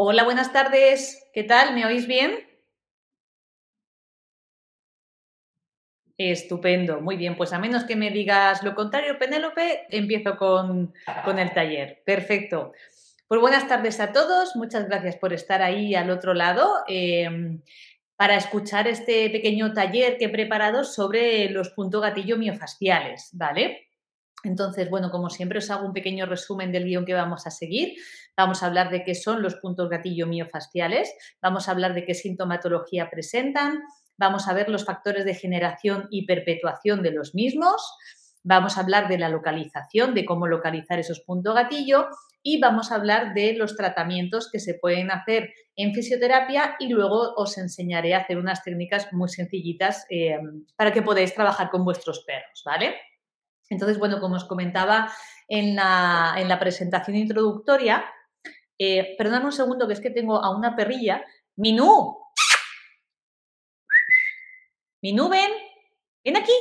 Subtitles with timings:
[0.00, 1.28] Hola, buenas tardes.
[1.34, 1.74] ¿Qué tal?
[1.74, 2.38] ¿Me oís bien?
[6.16, 7.36] Estupendo, muy bien.
[7.36, 10.94] Pues a menos que me digas lo contrario, Penélope, empiezo con,
[11.36, 12.00] el taller.
[12.06, 12.74] Perfecto.
[13.26, 14.54] Pues buenas tardes a todos.
[14.54, 17.60] Muchas gracias por estar ahí al otro lado em,
[18.14, 23.87] para escuchar este pequeño taller que he preparado sobre los puntos gatillo miofasciales, ¿vale?
[24.44, 27.94] Entonces, bueno, como siempre os hago un pequeño resumen del guion que vamos a seguir.
[28.36, 31.12] Vamos a hablar de qué son los puntos gatillo miofasciales,
[31.42, 33.80] vamos a hablar de qué sintomatología presentan,
[34.16, 37.82] vamos a ver los factores de generación y perpetuación de los mismos,
[38.44, 42.06] vamos a hablar de la localización, de cómo localizar esos puntos gatillo
[42.42, 47.34] y vamos a hablar de los tratamientos que se pueden hacer en fisioterapia y luego
[47.34, 50.38] os enseñaré a hacer unas técnicas muy sencillitas eh,
[50.76, 52.94] para que podáis trabajar con vuestros perros, ¿vale?
[53.70, 55.12] Entonces, bueno, como os comentaba
[55.46, 58.04] en la, presentación introductoria,
[58.78, 61.24] eh, un segundo, que es que tengo a una perrilla.
[61.56, 62.16] ¡Minú!
[65.02, 65.50] ¡Minú, ven!
[66.24, 66.52] ¡Ven aquí!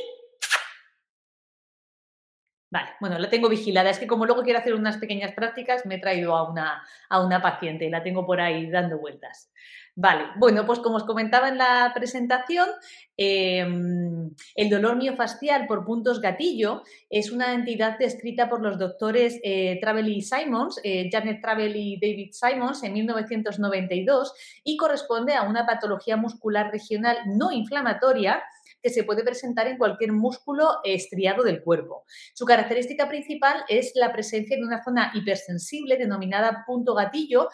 [2.78, 3.90] Vale, bueno, la tengo vigilada.
[3.90, 7.26] Es que como luego quiero hacer unas pequeñas prácticas, me he traído a una, a
[7.26, 9.52] una paciente y la tengo por ahí dando vueltas.
[9.96, 12.70] Vale, bueno, pues como os comentaba en la presentación,
[13.18, 19.80] em, el dolor miofascial por puntos gatillo es una entidad descrita por los doctores eh,
[19.82, 25.66] Travel y Simons, eh, Janet Travel y David Simons, en 1992 y corresponde a una
[25.66, 28.44] patología muscular regional no inflamatoria
[28.82, 32.06] que se puede presentar en cualquier músculo estriado del cuerpo.
[32.34, 37.50] Su característica principal es la presencia de una zona hipersensible denominada punto gatillo,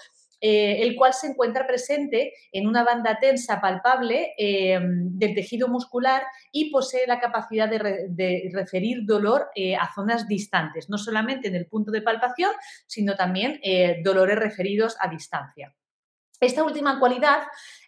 [0.45, 6.21] eh, el cual se encuentra presente en una banda tensa palpable eh, del tejido muscular
[6.52, 11.67] y posee la capacidad de, referir dolor eh, a zonas distantes, no solamente en el
[11.67, 12.52] punto de palpación,
[12.87, 13.61] sino también
[14.03, 15.73] dolores referidos a distancia.
[16.41, 17.43] Esta última cualidad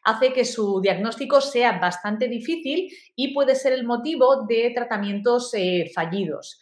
[0.06, 5.52] hace que su diagnóstico sea bastante difícil y puede ser el motivo de tratamientos
[5.93, 6.60] fallidos.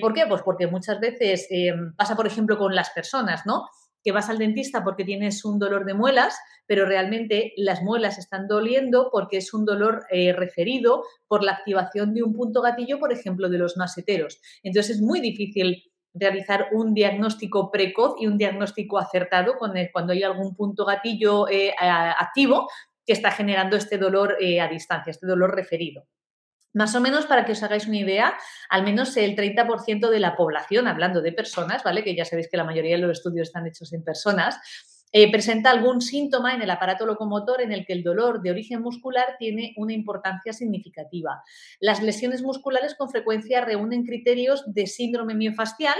[0.00, 0.26] ¿Por qué?
[0.28, 1.48] Pues porque muchas veces
[1.96, 3.66] pasa, por ejemplo, con las personas, ¿no?
[4.02, 8.48] que vas al dentista porque tienes un dolor de muelas, pero realmente las muelas están
[8.48, 13.12] doliendo porque es un dolor eh, referido por la activación de un punto gatillo, por
[13.12, 14.40] ejemplo, de los maseteros.
[14.62, 20.54] Entonces es muy difícil realizar un diagnóstico precoz y un diagnóstico acertado cuando hay algún
[20.54, 22.68] punto gatillo eh, activo
[23.06, 26.06] que está generando este dolor eh, a distancia, este dolor referido.
[26.74, 28.34] Más o menos, para que os hagáis una idea,
[28.70, 32.02] al menos el 30% de la población, hablando de personas, ¿vale?
[32.02, 34.58] Que ya sabéis que la mayoría de los estudios están hechos en personas,
[35.12, 38.80] eh, presenta algún síntoma en el aparato locomotor en el que el dolor de origen
[38.80, 41.42] muscular tiene una importancia significativa.
[41.80, 45.98] Las lesiones musculares con frecuencia reúnen criterios de síndrome miofascial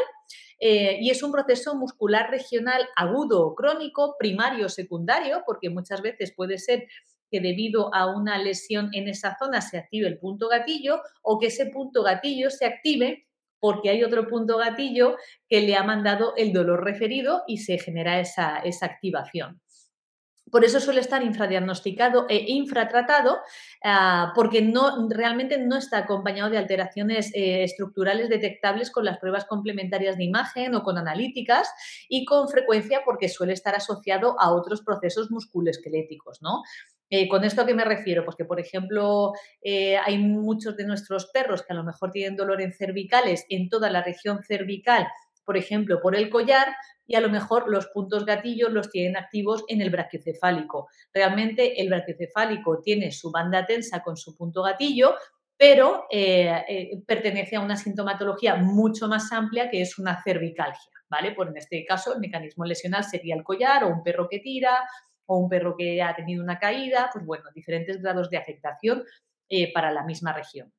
[0.58, 6.00] eh, y es un proceso muscular regional agudo o crónico, primario o secundario, porque muchas
[6.00, 6.86] veces puede ser
[7.30, 11.46] que debido a una lesión en esa zona se active el punto gatillo o que
[11.48, 13.26] ese punto gatillo se active
[13.62, 15.16] porque hay otro punto gatillo
[15.48, 19.60] que le ha mandado el dolor referido y se genera esa, esa activación.
[20.50, 23.38] Por eso suele estar infradiagnosticado e infratratado,
[23.84, 29.44] ah, porque no, realmente no está acompañado de alteraciones eh, estructurales detectables con las pruebas
[29.44, 31.72] complementarias de imagen o con analíticas
[32.08, 36.62] y con frecuencia porque suele estar asociado a otros procesos musculoesqueléticos, ¿no?
[37.14, 38.24] Eh, ¿Con esto a qué me refiero?
[38.24, 42.36] Pues que, por ejemplo, eh, hay muchos de nuestros perros que a lo mejor tienen
[42.36, 45.06] dolor en cervicales en toda la región cervical,
[45.44, 46.68] por ejemplo, por el collar,
[47.06, 50.88] y a lo mejor los puntos gatillos los tienen activos en el brachiocefálico.
[51.12, 55.14] Realmente el brachiocefálico tiene su banda tensa con su punto gatillo,
[55.58, 61.32] pero eh, pertenece a una sintomatología mucho más amplia que es una cervicalgia, ¿vale?
[61.32, 64.78] Pues en este caso el mecanismo lesional sería el collar o un perro que tira
[65.32, 69.04] o un perro que ha tenido una caída, pues bueno, diferentes grados de afectación
[69.48, 70.72] eh, para la misma región.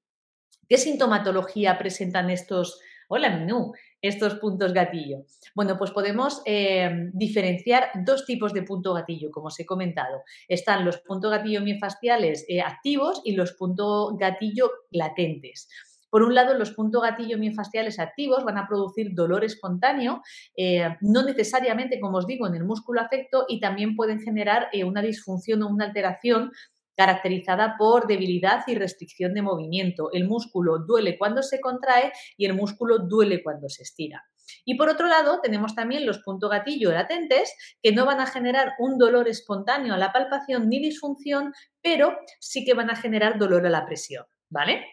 [0.69, 5.25] ¿Qué sintomatología presentan estos, hola Minú, estos puntos gatillo?
[5.55, 10.23] Bueno, pues podemos eh, diferenciar dos tipos de punto gatillo, como os he comentado.
[10.47, 15.67] Están los puntos gatillo miofasciales eh, activos y los puntos gatillo latentes.
[16.13, 20.21] Por un lado, los puntos gatillo miofasciales activos van a producir dolor espontáneo,
[20.55, 24.83] eh, no necesariamente, como os digo, en el músculo afecto y también pueden generar eh,
[24.83, 26.51] una disfunción o una alteración
[26.95, 30.11] caracterizada por debilidad y restricción de movimiento.
[30.13, 34.23] El músculo duele cuando se contrae y el músculo duele cuando se estira.
[34.65, 38.73] Y por otro lado, tenemos también los puntos gatillo latentes que no van a generar
[38.77, 43.65] un dolor espontáneo a la palpación ni disfunción, pero sí que van a generar dolor
[43.65, 44.85] a la presión, ¿vale?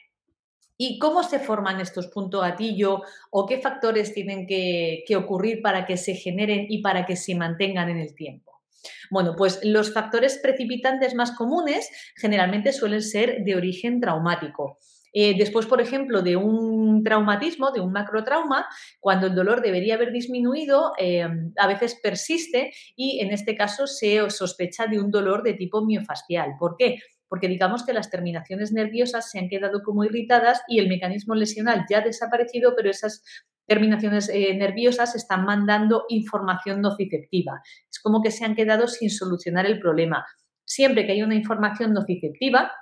[0.83, 5.99] ¿Y cómo se forman estos puntos gatillo o qué factores tienen que, ocurrir para que
[5.99, 8.63] se generen y para que se mantengan en el tiempo?
[9.11, 14.79] Bueno, pues los factores precipitantes más comunes generalmente suelen ser de origen traumático.
[15.13, 18.67] Eh, después, por ejemplo, de un traumatismo, de un macrotrauma,
[19.01, 21.29] cuando el dolor debería haber disminuido, eh,
[21.59, 26.53] a veces persiste y en este caso se sospecha de un dolor de tipo miofascial.
[26.59, 27.01] ¿Por qué?
[27.31, 31.87] Porque digamos que las terminaciones nerviosas se han quedado como irritadas y el mecanismo lesional
[31.89, 33.23] ya ha desaparecido, pero esas
[33.67, 37.63] terminaciones eh, nerviosas están mandando información nociceptiva.
[37.89, 40.27] Es como que se han quedado sin solucionar el problema.
[40.65, 42.73] Siempre que hay una información nociceptiva,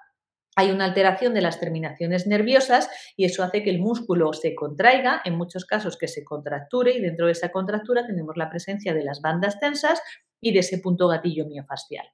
[0.58, 5.22] hay una alteración de las terminaciones nerviosas y eso hace que el músculo se contraiga,
[5.24, 9.04] en muchos casos que se contracture y dentro de esa contractura tenemos la presencia de
[9.04, 10.02] las bandas tensas
[10.40, 12.04] y de ese punto gatillo miofascial.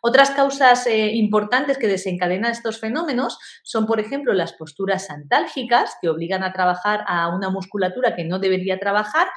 [0.00, 6.08] Otras causas eh, importantes que desencadenan estos fenómenos son, por ejemplo, las posturas antálgicas que
[6.08, 9.28] obligan a trabajar a una musculatura que no debería trabajar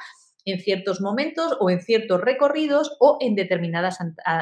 [0.44, 3.98] en ciertos momentos o en ciertos recorridos o en determinadas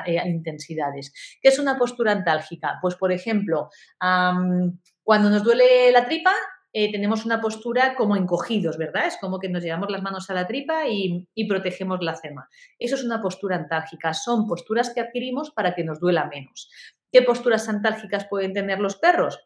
[0.07, 1.13] eh, intensidades.
[1.41, 2.79] ¿Qué es una postura antálgica?
[2.81, 3.69] Pues, por ejemplo,
[5.03, 6.33] cuando nos duele la tripa,
[6.75, 9.07] eh, tenemos una postura como encogidos, ¿verdad?
[9.07, 12.49] Es como que nos llevamos las manos a la tripa y, y, protegemos la cema.
[12.79, 14.15] Eso es una postura antálgica.
[14.15, 16.71] Son posturas que adquirimos para que nos duela menos.
[17.13, 19.39] ¿Qué posturas antálgicas pueden tener los perros?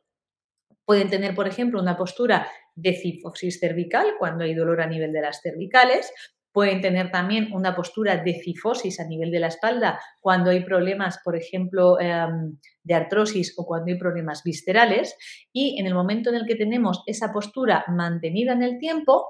[0.85, 5.23] Pueden tener, por ejemplo, una postura de cifosis cervical cuando hay dolor a nivel de
[5.23, 6.13] las cervicales.
[6.57, 11.19] Pueden tener también una postura de cifosis a nivel de la espalda cuando hay problemas,
[11.23, 15.19] por ejemplo, em, de artrosis o cuando hay problemas viscerales.
[15.53, 19.27] Y en el momento en el que tenemos esa postura mantenida en el tiempo,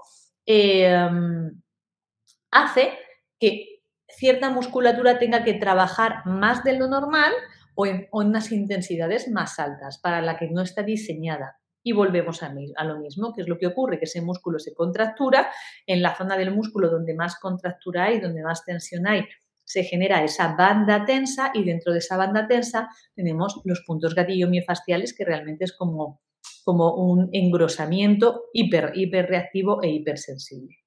[0.46, 1.50] em,
[2.52, 2.93] hace
[3.40, 7.32] que cierta musculatura tenga que trabajar más de lo normal
[7.75, 11.92] o en, o en unas intensidades más altas para la que no está diseñada y
[11.92, 12.52] volvemos a,
[12.82, 15.52] lo mismo, que es lo que ocurre, que ese músculo se contractura,
[15.86, 19.24] en la zona del músculo donde más contractura hay, donde más tensión hay,
[19.62, 24.48] se genera esa banda tensa y dentro de esa banda tensa tenemos los puntos gatillo
[24.48, 26.20] miofasciales que realmente es como,
[26.64, 30.78] como un engrosamiento hiper, hiperreactivo e hipersensible.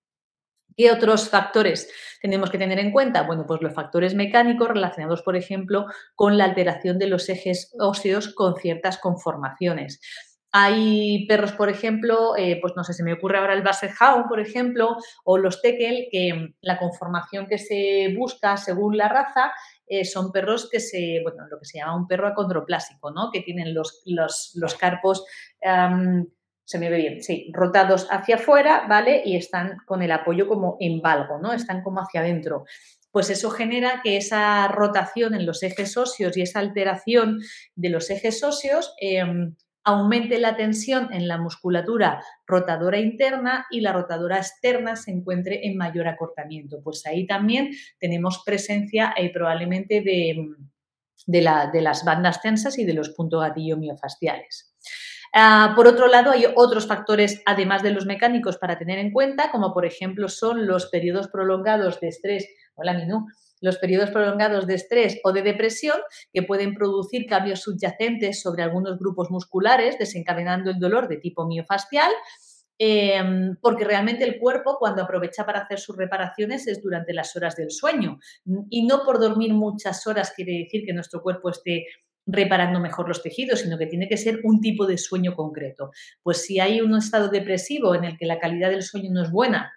[0.75, 1.89] ¿Qué otros factores
[2.21, 3.23] tenemos que tener en cuenta?
[3.23, 5.85] Bueno, pues los factores mecánicos relacionados, por ejemplo,
[6.15, 9.99] con la alteración de los ejes óseos con ciertas conformaciones.
[10.51, 13.91] Hay perros, por ejemplo, eh, pues no sé, se me ocurre ahora el Basset
[14.27, 19.51] por ejemplo, o los Tekel, que la conformación que se busca según la raza
[19.85, 23.29] eh, son perros que se, bueno, lo que se llama un perro acondroplásico, ¿no?
[23.31, 25.25] Que tienen los, los, carpos,
[25.61, 29.21] se me ve bien, sí, rotados hacia afuera, ¿vale?
[29.25, 31.53] Y están con el apoyo como en valgo, ¿no?
[31.53, 32.65] Están como hacia adentro
[33.11, 37.39] pues eso genera que esa rotación en los ejes óseos y esa alteración
[37.75, 43.93] de los ejes óseos em, aumente la tensión en la musculatura rotadora interna y la
[43.93, 46.81] rotadora externa se encuentre en mayor acortamiento.
[46.83, 50.49] Pues ahí también tenemos presencia eh, probablemente de,
[51.25, 54.73] de, las bandas tensas y de los puntos gatillo miofasciales.
[55.33, 59.51] Ah, por otro lado, hay otros factores, además de los mecánicos, para tener en cuenta,
[59.51, 62.47] como por ejemplo son los periodos prolongados de estrés.
[62.75, 63.27] Hola, Minú
[63.61, 65.97] los periodos prolongados de estrés o de depresión
[66.33, 72.11] que pueden producir cambios subyacentes sobre algunos grupos musculares, desencadenando el dolor de tipo miofascial.
[72.81, 77.57] Em, porque realmente el cuerpo cuando aprovecha para hacer sus reparaciones es durante las horas
[77.57, 78.19] del sueño
[78.69, 81.87] y no por dormir muchas horas quiere decir que nuestro cuerpo esté
[82.25, 85.91] reparando mejor los tejidos, sino que tiene que ser un tipo de sueño concreto.
[86.23, 89.31] Pues si hay un estado depresivo en el que la calidad del sueño no es
[89.31, 89.73] buena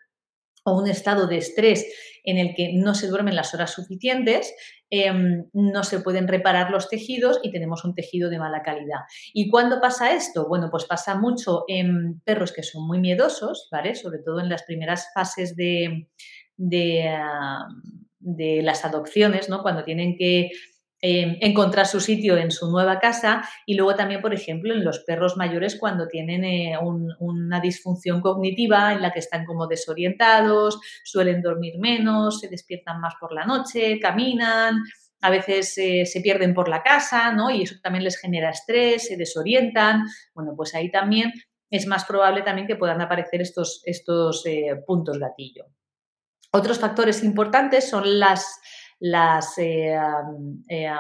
[0.64, 1.86] o un estado de estrés
[2.24, 4.54] en el que no se duermen las horas suficientes,
[4.90, 9.00] em, no se pueden reparar los tejidos y tenemos un tejido de mala calidad.
[9.32, 10.46] ¿Y cuándo pasa esto?
[10.48, 13.94] Bueno, pues pasa mucho en perros que son muy miedosos, ¿vale?
[13.94, 16.08] Sobre todo en las primeras fases de,
[16.56, 17.66] de, ah,
[18.20, 19.62] de las adopciones, ¿no?
[19.62, 20.50] Cuando tienen que
[21.04, 25.00] Em, encontrar su sitio en su nueva casa y luego también, por ejemplo, en los
[25.00, 26.78] perros mayores cuando tienen eh,
[27.18, 33.14] una disfunción cognitiva en la que están como desorientados, suelen dormir menos, se despiertan más
[33.18, 34.76] por la noche, caminan,
[35.20, 37.50] a veces eh, se pierden por la casa, ¿no?
[37.50, 40.04] Y eso también les genera estrés, se desorientan.
[40.34, 41.32] Bueno, pues ahí también
[41.68, 45.64] es más probable también que puedan aparecer estos, estos eh, puntos gatillo.
[46.52, 48.60] Otros factores importantes son las
[49.02, 49.96] las, eh,
[50.68, 50.90] eh,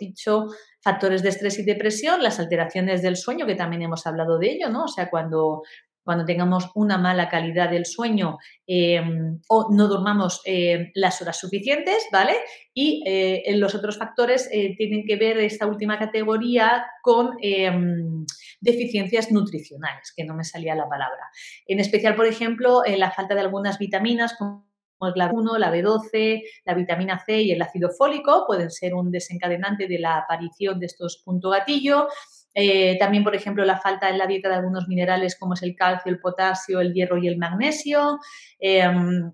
[0.00, 0.46] dicho
[0.82, 4.68] factores de estrés y depresión, las alteraciones del sueño, que también hemos hablado de ello,
[4.68, 4.84] ¿no?
[4.84, 5.62] O sea, cuando,
[6.02, 12.08] cuando tengamos una mala calidad del sueño em, o no dormamos em, las horas suficientes,
[12.10, 12.34] ¿vale?
[12.74, 18.26] Y eh, los otros factores tienen que ver esta última categoría con em,
[18.60, 21.30] deficiencias nutricionales, que no me salía la palabra.
[21.64, 24.69] En especial, por ejemplo, la falta de algunas vitaminas como
[25.14, 29.86] la B1, la B12, la vitamina C y el ácido fólico pueden ser un desencadenante
[29.86, 32.08] de la aparición de estos puntos gatillo.
[32.54, 35.76] Eh, también, por ejemplo, la falta en la dieta de algunos minerales como es el
[35.76, 38.18] calcio, el potasio, el hierro y el magnesio.
[38.58, 39.32] Em,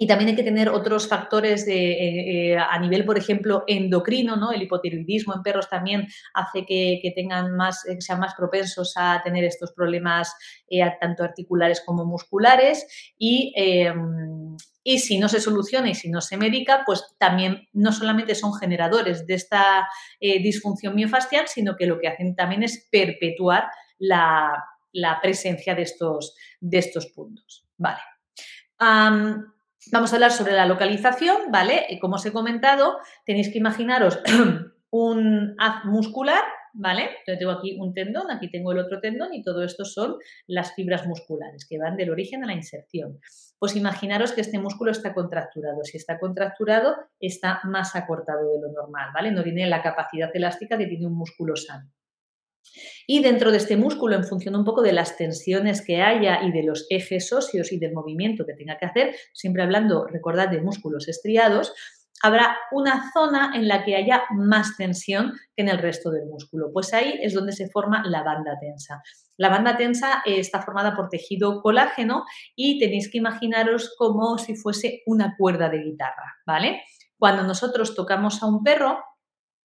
[0.00, 4.36] y también hay que tener otros factores de, eh, eh, a nivel, por ejemplo, endocrino,
[4.36, 4.52] ¿no?
[4.52, 9.72] El hipotiroidismo en perros también hace que, tengan más, sean más propensos a tener estos
[9.72, 10.32] problemas
[11.00, 12.86] tanto articulares como musculares.
[13.18, 14.56] Y em,
[14.88, 18.54] y si no se soluciona y si no se medica, pues también no solamente son
[18.54, 19.86] generadores de esta
[20.18, 23.68] eh, disfunción miofascial, sino que lo que hacen también es perpetuar
[23.98, 24.64] la,
[25.20, 27.66] presencia de estos, de estos puntos.
[27.76, 27.98] Vale.
[28.78, 31.86] vamos a hablar sobre la localización, ¿vale?
[32.00, 34.20] Como os he comentado, tenéis que imaginaros
[34.90, 37.10] un haz muscular ¿vale?
[37.26, 40.74] Yo tengo aquí un tendón, aquí tengo el otro tendón y todo esto son las
[40.74, 43.20] fibras musculares que van del origen a la inserción.
[43.58, 45.82] Pues imaginaros que este músculo está contracturado.
[45.84, 49.32] Si está contracturado, está más acortado de lo normal, ¿vale?
[49.32, 51.90] No tiene la capacidad elástica que tiene un músculo sano.
[53.06, 56.52] Y dentro de este músculo, en función un poco de las tensiones que haya y
[56.52, 60.60] de los ejes óseos y del movimiento que tenga que hacer, siempre hablando, recordad, de
[60.60, 61.72] músculos estriados,
[62.22, 66.70] habrá una zona en la que haya más tensión que en el resto del músculo.
[66.72, 69.02] Pues ahí es donde se forma la banda tensa.
[69.36, 72.24] La banda tensa eh, está formada por tejido colágeno
[72.56, 76.82] y tenéis que imaginaros como si fuese una cuerda de guitarra, ¿vale?
[77.16, 78.98] Cuando nosotros tocamos a un perro,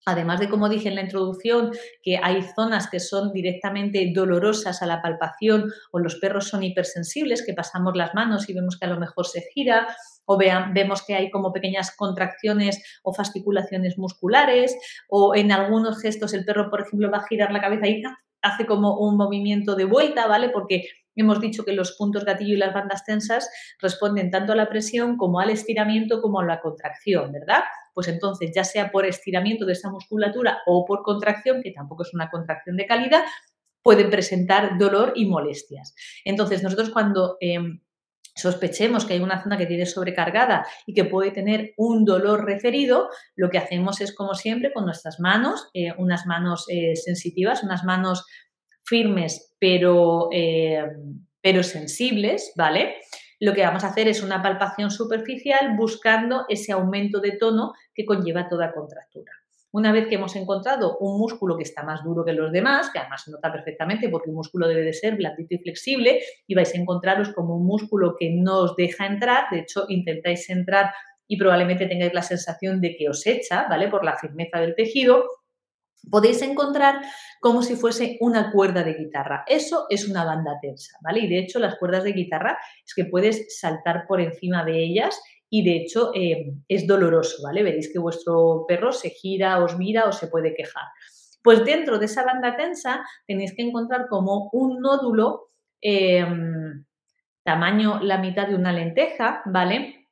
[0.05, 4.85] Además de, como dije en la introducción, que hay zonas que son directamente dolorosas a
[4.85, 8.89] la palpación o los perros son hipersensibles, que pasamos las manos y vemos que a
[8.89, 9.87] lo mejor se gira,
[10.25, 14.77] o vean, vemos que hay como pequeñas contracciones o fasciculaciones musculares,
[15.09, 18.03] o en algunos gestos el perro, por ejemplo, va a girar la cabeza y
[18.41, 20.49] hace como un movimiento de vuelta, ¿vale?
[20.49, 23.49] Porque hemos dicho que los puntos gatillo y las bandas tensas
[23.79, 27.63] responden tanto a la presión como al estiramiento como a la contracción, ¿verdad?
[27.93, 32.13] Pues entonces, ya sea por estiramiento de esa musculatura o por contracción, que tampoco es
[32.13, 33.23] una contracción de calidad,
[33.83, 35.93] pueden presentar dolor y molestias.
[36.25, 37.81] Entonces, nosotros cuando em,
[38.35, 43.09] sospechemos que hay una zona que tiene sobrecargada y que puede tener un dolor referido,
[43.35, 47.83] lo que hacemos es, como siempre, con nuestras manos, eh, unas manos eh, sensitivas, unas
[47.83, 48.25] manos
[48.83, 50.83] firmes pero, eh,
[51.41, 52.95] pero sensibles, ¿vale?
[53.39, 58.05] Lo que vamos a hacer es una palpación superficial buscando ese aumento de tono que
[58.05, 59.31] conlleva toda contractura.
[59.73, 62.99] Una vez que hemos encontrado un músculo que está más duro que los demás, que
[62.99, 66.75] además se nota perfectamente porque un músculo debe de ser blandito y flexible, y vais
[66.75, 70.93] a encontraros como un músculo que no os deja entrar, de hecho intentáis entrar
[71.27, 73.87] y probablemente tengáis la sensación de que os echa, ¿vale?
[73.87, 75.25] Por la firmeza del tejido,
[76.11, 77.01] podéis encontrar
[77.41, 79.43] como si fuese una cuerda de guitarra.
[79.47, 81.21] Eso es una banda tensa, ¿vale?
[81.21, 85.19] Y de hecho las cuerdas de guitarra es que puedes saltar por encima de ellas
[85.53, 87.61] y de hecho eh, es doloroso, ¿vale?
[87.61, 90.85] Veréis que vuestro perro se gira, os mira o se puede quejar.
[91.43, 96.83] Pues dentro de esa banda tensa tenéis que encontrar como un nódulo em,
[97.43, 100.07] tamaño la mitad de una lenteja, ¿vale?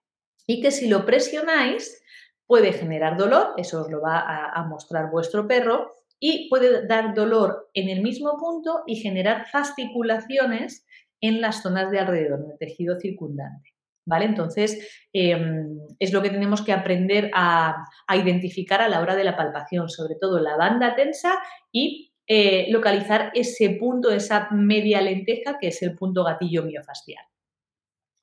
[0.46, 2.04] Y que si lo presionáis
[2.46, 4.20] puede generar dolor, eso os lo va
[4.54, 10.86] a mostrar vuestro perro, y puede dar dolor en el mismo punto y generar fasciculaciones
[11.20, 13.71] en las zonas de alrededor, en el tejido circundante.
[14.06, 14.26] ¿Vale?
[14.26, 19.38] Entonces, em, es lo que tenemos que aprender a, identificar a la hora de la
[19.38, 21.40] palpación, sobre todo la banda tensa
[21.72, 27.24] y eh, localizar ese punto, esa media lenteja, que es el punto gatillo miofascial.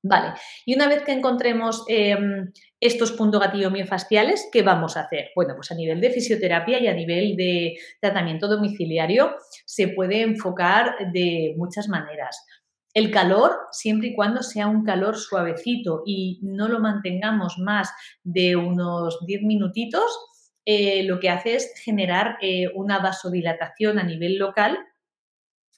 [0.02, 5.30] Vale, y una vez que encontremos em, estos puntos gatillo miofasciales, ¿qué vamos a hacer?
[5.34, 9.34] Bueno, pues a nivel de fisioterapia y a nivel de tratamiento domiciliario
[9.66, 12.46] se puede enfocar de muchas maneras.
[12.94, 17.90] El calor, siempre y cuando sea un calor suavecito y no lo mantengamos más
[18.24, 20.04] de unos 10 minutitos,
[20.64, 24.78] eh, lo que hace es generar eh, una vasodilatación a nivel local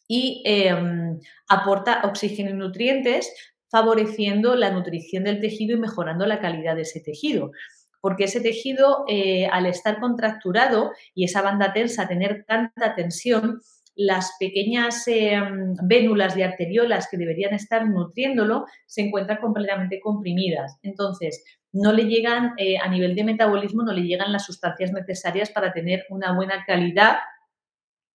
[0.09, 3.33] y em, aporta oxígeno y nutrientes,
[3.71, 7.53] favoreciendo la nutrición del tejido y mejorando la calidad de ese tejido.
[8.01, 13.61] Porque ese tejido, eh, al estar contracturado y esa banda tensa, tener tanta tensión,
[14.01, 20.79] las pequeñas em, vénulas y arteriolas que deberían estar nutriéndolo se encuentran completamente comprimidas.
[20.83, 25.51] Entonces, no le llegan, eh, a nivel de metabolismo, no le llegan las sustancias necesarias
[25.51, 27.19] para tener una buena calidad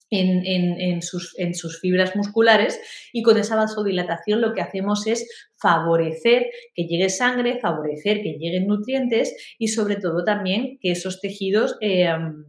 [0.10, 2.80] en, sus, en, sus, fibras musculares
[3.12, 5.28] y con esa vasodilatación lo que hacemos es
[5.58, 11.76] favorecer que llegue sangre, favorecer que lleguen nutrientes y sobre todo también que esos tejidos,
[11.82, 12.46] em,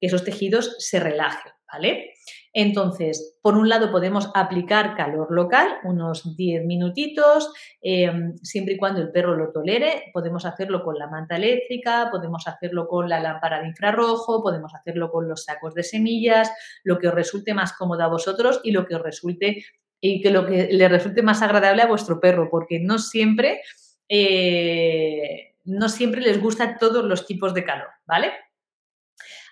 [0.00, 2.14] que esos tejidos se relajen, ¿vale?
[2.56, 9.02] Entonces, por un lado podemos aplicar calor local, unos 10 minutitos, em, siempre y cuando
[9.02, 10.04] el perro lo tolere.
[10.12, 15.10] Podemos hacerlo con la manta eléctrica, podemos hacerlo con la lámpara de infrarrojo, podemos hacerlo
[15.10, 16.48] con los sacos de semillas,
[16.84, 19.64] lo que os resulte más cómodo a vosotros y lo que os resulte
[20.00, 23.62] y que lo que le resulte más agradable a vuestro perro, porque no siempre,
[24.08, 28.30] eh, no siempre les gusta todos los tipos de calor, ¿vale?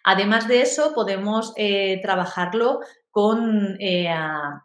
[0.04, 2.80] Además de eso, podemos eh, trabajarlo
[3.10, 4.08] con, eh,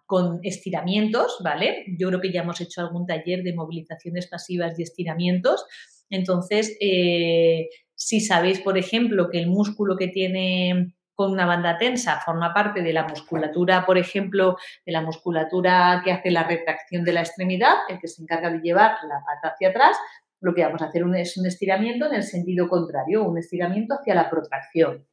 [0.06, 1.86] con, estiramientos, ¿vale?
[2.00, 5.66] Yo creo que ya hemos hecho algún taller de movilizaciones pasivas y estiramientos.
[6.10, 12.20] Entonces, eh, si sabéis, por ejemplo, que el músculo que tiene con una banda tensa
[12.22, 17.12] forma parte de la musculatura, por ejemplo, de la musculatura que hace la retracción de
[17.12, 19.98] la extremidad, el que se encarga de llevar la pata hacia atrás,
[20.40, 24.14] lo que vamos a hacer es un estiramiento en el sentido contrario, un estiramiento hacia
[24.14, 25.08] la protracción.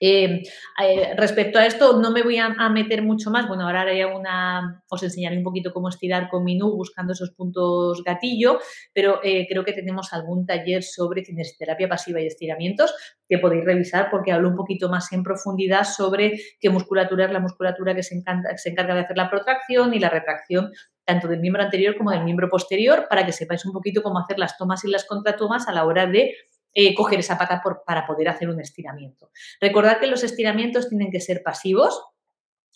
[0.00, 0.42] Eh,
[0.82, 3.48] eh, respecto a esto, no me voy a, meter mucho más.
[3.48, 8.02] Bueno, ahora haré una, os enseñaré un poquito cómo estirar con Minú buscando esos puntos
[8.04, 8.58] gatillo,
[8.92, 12.94] pero eh, creo que tenemos algún taller sobre kinesioterapia pasiva y estiramientos
[13.28, 17.40] que podéis revisar porque hablo un poquito más en profundidad sobre qué musculatura es la
[17.40, 18.22] musculatura que se,
[18.56, 20.72] se encarga de hacer la protracción y la retracción
[21.04, 24.38] tanto del miembro anterior como del miembro posterior para que sepáis un poquito cómo hacer
[24.38, 26.34] las tomas y las contratomas a la hora de
[26.78, 29.30] eh, coger esa pata para poder hacer un estiramiento.
[29.62, 32.04] Recordad que los estiramientos tienen que ser pasivos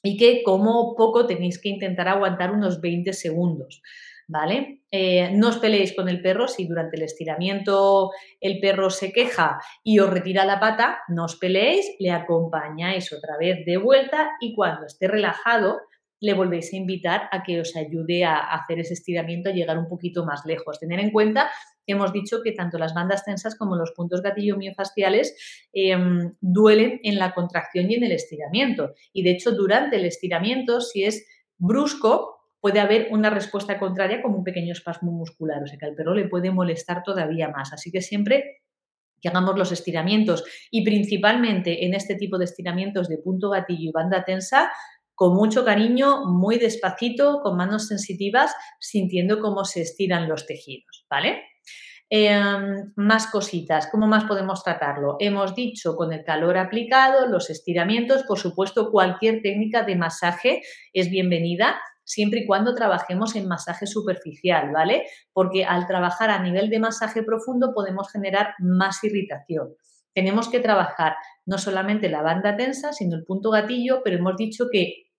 [0.02, 3.82] y que como poco tenéis que intentar aguantar unos 20 segundos.
[4.26, 4.84] ¿Vale?
[4.92, 6.46] Eh, no os peleéis con el perro.
[6.46, 11.36] Si durante el estiramiento el perro se queja y os retira la pata, no os
[11.36, 15.80] peleéis, le acompañáis otra vez de vuelta y cuando esté relajado,
[16.20, 19.88] le volvéis a invitar a que os ayude a hacer ese estiramiento, a llegar un
[19.88, 20.78] poquito más lejos.
[20.78, 21.50] Tener en cuenta
[21.86, 25.36] hemos dicho que tanto las bandas tensas como los puntos gatillo miofasciales
[25.72, 28.94] em, duelen en la contracción y en el estiramiento.
[29.12, 31.26] Y de hecho, durante el estiramiento, si es
[31.58, 35.94] brusco, puede haber una respuesta contraria como un pequeño espasmo muscular, o sea que al
[35.94, 37.72] perro le puede molestar todavía más.
[37.72, 38.62] Así que siempre
[39.20, 43.92] que hagamos los estiramientos y principalmente en este tipo de estiramientos de punto gatillo y
[43.92, 44.70] banda tensa,
[45.14, 51.42] con mucho cariño, muy despacito, con manos sensitivas, sintiendo cómo se estiran los tejidos, ¿vale?
[52.12, 55.14] Em, más cositas, ¿cómo más podemos tratarlo?
[55.20, 61.08] Hemos dicho con el calor aplicado, los estiramientos, por supuesto, cualquier técnica de masaje es
[61.08, 65.04] bienvenida siempre y cuando trabajemos en masaje superficial, ¿vale?
[65.32, 69.76] Porque al trabajar a nivel de masaje profundo podemos generar más irritación.
[70.12, 71.14] Tenemos que trabajar
[71.46, 75.09] no solamente la banda tensa, sino el punto gatillo, pero hemos dicho que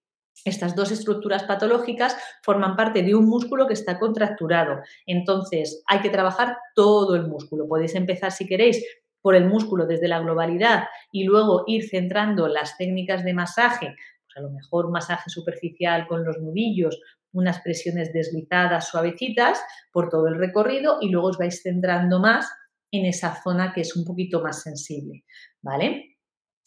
[0.46, 4.82] estas dos estructuras patológicas forman parte de un músculo que está contracturado.
[5.06, 7.68] Entonces, hay que trabajar todo el músculo.
[7.68, 8.84] Podéis empezar, si queréis,
[9.22, 14.38] por el músculo desde la globalidad y luego ir centrando las técnicas de masaje, pues
[14.38, 17.00] a lo mejor masaje superficial con los nudillos,
[17.34, 22.50] unas presiones deslizadas, suavecitas, por todo el recorrido y luego os vais centrando más
[22.92, 25.24] en esa zona que es un poquito más sensible,
[25.62, 26.11] ¿vale?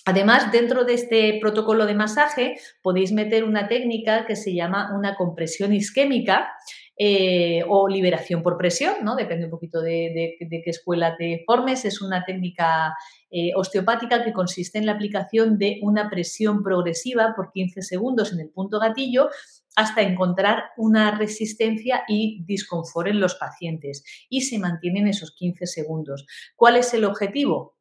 [0.07, 5.17] Además, dentro de este protocolo de masaje podéis meter una técnica que se llama una
[5.17, 6.53] compresión isquémica
[6.97, 9.17] eh, o liberación por presión, ¿no?
[9.17, 11.87] Depende un poquito de, qué escuela te formes.
[11.87, 12.95] Es una técnica
[13.31, 18.41] eh, osteopática que consiste en la aplicación de una presión progresiva por 15 segundos en
[18.41, 19.31] el punto gatillo
[19.75, 26.27] hasta encontrar una resistencia y disconfort en los pacientes y se mantienen esos 15 segundos.
[26.55, 27.74] ¿Cuál es el objetivo?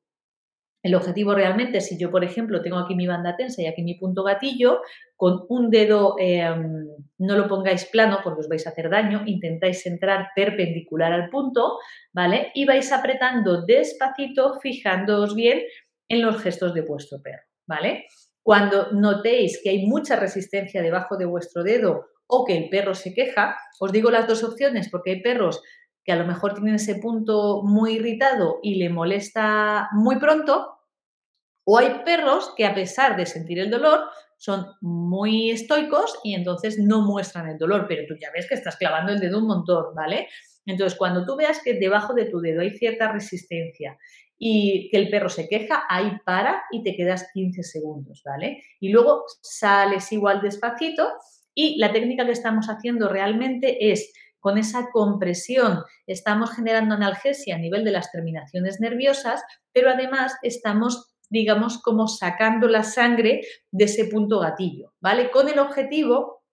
[0.83, 3.95] El objetivo realmente, si yo, por ejemplo, tengo aquí mi banda tensa y aquí mi
[3.95, 4.81] punto gatillo,
[5.15, 6.85] con un dedo em,
[7.19, 11.79] no lo pongáis plano porque os vais a hacer daño, intentáis entrar perpendicular al punto,
[12.11, 12.51] ¿vale?
[12.53, 15.61] Y vais apretando despacito, fijándoos bien
[16.09, 18.05] en los gestos de vuestro perro, ¿vale?
[18.43, 23.13] Cuando notéis que hay mucha resistencia debajo de vuestro dedo o que el perro se
[23.13, 25.61] queja, os digo las dos opciones porque hay perros
[26.03, 30.79] que a lo mejor tienen ese punto muy irritado y le molesta muy pronto,
[31.65, 34.01] o hay perros que a pesar de sentir el dolor
[34.37, 38.75] son muy estoicos y entonces no muestran el dolor, pero tú ya ves que estás
[38.75, 40.27] clavando el dedo un montón, ¿vale?
[40.65, 43.97] Entonces, cuando tú veas que debajo de tu dedo hay cierta resistencia
[44.37, 48.63] y que el perro se queja, ahí para y te quedas 15 segundos, ¿vale?
[48.81, 51.09] Y luego sales igual despacito
[51.53, 54.11] y la técnica que estamos haciendo realmente es
[54.43, 61.15] con esa compresión estamos generando analgesia a nivel de las terminaciones nerviosas, pero además estamos,
[61.29, 63.39] digamos, como sacando la sangre
[63.71, 65.31] de ese punto gatillo, ¿vale?
[65.31, 66.43] Con el objetivo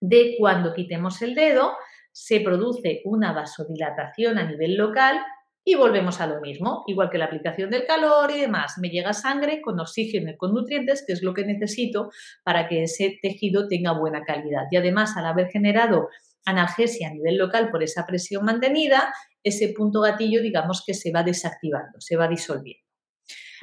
[0.00, 1.72] de cuando quitemos el dedo,
[2.12, 5.20] se produce una vasodilatación a nivel local
[5.64, 8.78] y volvemos a lo mismo, igual que la aplicación del calor y demás.
[8.78, 12.10] Me llega sangre con oxígeno y con nutrientes, que es lo que necesito
[12.44, 14.66] para que ese tejido tenga buena calidad.
[14.70, 16.08] Y además, al haber generado
[16.44, 21.22] analgesia a nivel local por esa presión mantenida, ese punto gatillo, digamos que se va
[21.22, 22.82] desactivando, se va disolviendo.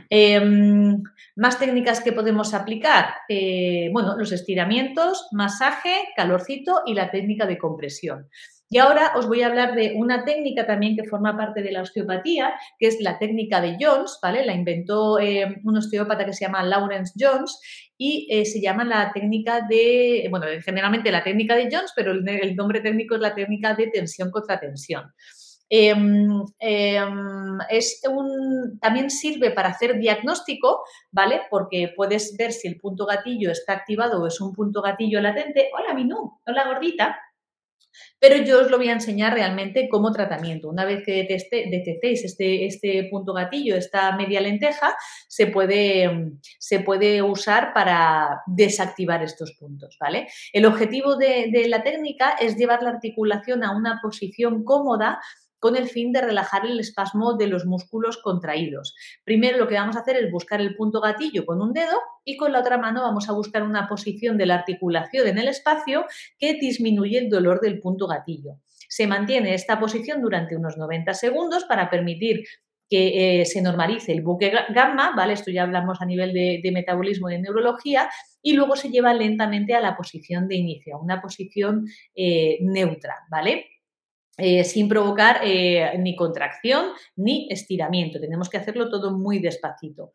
[0.10, 1.04] Em,
[1.36, 7.58] más técnicas que podemos aplicar, eh, bueno, los estiramientos, masaje, calorcito y la técnica de
[7.58, 8.30] compresión.
[8.72, 11.82] Y ahora os voy a hablar de una técnica también que forma parte de la
[11.82, 14.46] osteopatía, que es la técnica de Jones, ¿vale?
[14.46, 17.60] La inventó eh, un osteópata que se llama Lawrence Jones
[17.98, 22.56] y eh, se llama la técnica de, bueno, generalmente la técnica de Jones, pero el,
[22.56, 25.14] nombre técnico es la técnica de tensión contra tensión.
[25.72, 26.30] Em,
[26.60, 28.02] em, es
[28.82, 31.42] también sirve para hacer diagnóstico, ¿vale?
[31.50, 35.70] Porque puedes ver si el punto gatillo está activado o es un punto gatillo latente.
[35.74, 37.18] Hola, Minú, hola, gordita.
[38.20, 40.70] Pero yo os lo voy a enseñar realmente como tratamiento.
[40.70, 44.96] Una vez que detectéis este, este punto gatillo, esta media lenteja,
[45.28, 50.28] se puede, se puede usar para desactivar estos puntos, ¿vale?
[50.54, 55.20] El objetivo de, de la técnica es llevar la articulación a una posición cómoda
[55.60, 58.96] con el fin de relajar el espasmo de los músculos contraídos.
[59.24, 62.38] Primero lo que vamos a hacer es buscar el punto gatillo con un dedo y
[62.38, 66.06] con la otra mano vamos a buscar una posición de la articulación en el espacio
[66.38, 68.60] que disminuye el dolor del punto gatillo.
[68.88, 72.44] Se mantiene esta posición durante unos 90 segundos para permitir
[72.90, 75.34] que eh, se normalice el buque gamma, ¿vale?
[75.34, 78.10] Esto ya hablamos a nivel de, metabolismo y de neurología,
[78.42, 83.16] y luego se lleva lentamente a la posición de inicio, a una posición eh, neutra,
[83.30, 83.68] ¿vale?
[84.40, 88.20] Eh, sin provocar eh, ni contracción ni estiramiento.
[88.20, 90.14] Tenemos que hacerlo todo muy despacito.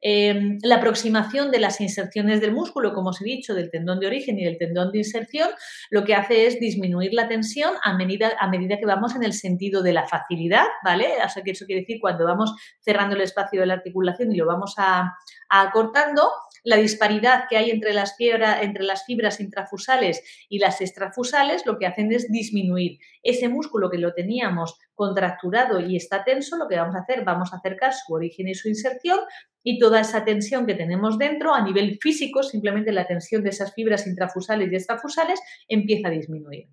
[0.00, 4.06] Em, la aproximación de las inserciones del músculo, como os he dicho, del tendón de
[4.06, 5.50] origen y del tendón de inserción,
[5.90, 9.32] lo que hace es disminuir la tensión a medida, a medida que vamos en el
[9.32, 11.06] sentido de la facilidad, ¿vale?
[11.24, 14.36] O sea que eso quiere decir cuando vamos cerrando el espacio de la articulación y
[14.36, 15.12] lo vamos a,
[15.48, 16.30] acortando,
[16.66, 21.86] la disparidad que hay entre las, entre las fibras intrafusales y las extrafusales lo que
[21.86, 26.96] hacen es disminuir ese músculo que lo teníamos contracturado y está tenso, lo que vamos
[26.96, 29.20] a hacer, vamos a acercar su origen y su inserción
[29.62, 33.72] y toda esa tensión que tenemos dentro a nivel físico, simplemente la tensión de esas
[33.72, 36.66] fibras intrafusales y extrafusales empieza a disminuir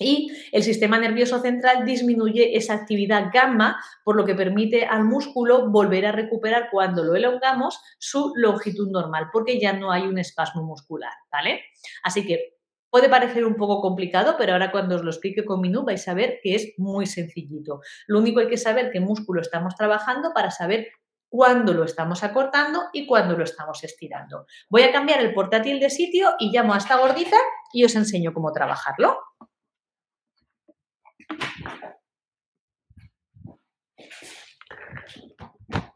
[0.00, 5.70] y el sistema nervioso central disminuye esa actividad gamma, por lo que permite al músculo
[5.70, 10.62] volver a recuperar cuando lo elongamos su longitud normal, porque ya no hay un espasmo
[10.62, 11.60] muscular, ¿vale?
[12.02, 12.56] Así que
[12.88, 16.14] puede parecer un poco complicado, pero ahora cuando os lo explique con Minú vais a
[16.14, 17.82] ver que es muy sencillito.
[18.06, 20.88] Lo único hay que saber qué músculo estamos trabajando para saber
[21.28, 24.46] cuándo lo estamos acortando y cuándo lo estamos estirando.
[24.68, 27.36] Voy a cambiar el portátil de sitio y llamo a esta gordita
[27.72, 29.18] y os enseño cómo trabajarlo.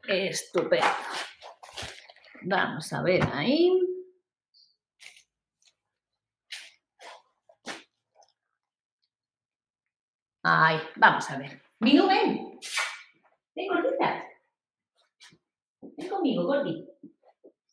[0.06, 0.86] Estupendo.
[2.42, 3.70] Vamos a ver ahí.
[10.42, 11.62] Ay, vamos a ver.
[11.80, 12.60] Minu, ven.
[13.54, 14.24] Ven, gordita.
[15.80, 16.86] Ven conmigo, Gordi.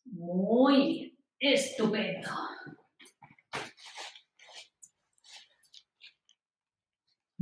[0.04, 1.54] Muy bien.
[1.54, 2.30] Estupendo.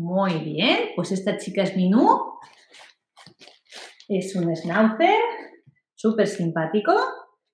[0.01, 2.09] Muy bien, pues esta chica es Minú.
[4.09, 5.21] Es un schnauzer
[5.95, 6.95] súper simpático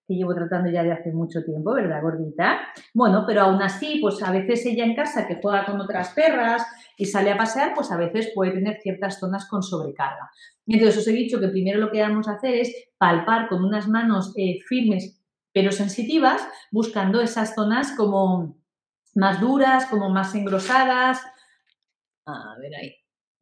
[0.06, 2.61] que llevo tratando ya de hace mucho tiempo, ¿verdad, gordita?
[2.94, 6.64] Bueno, pero aún así, pues a veces ella en casa que juega con otras perras
[6.96, 10.30] y sale a pasear, pues a veces puede tener ciertas zonas con sobrecarga.
[10.68, 13.88] Entonces os he dicho que primero lo que vamos a hacer es palpar con unas
[13.88, 15.20] manos eh, firmes
[15.52, 18.56] pero sensitivas, buscando esas zonas como
[19.16, 21.22] más duras, como más engrosadas,
[22.26, 22.94] a ver ahí.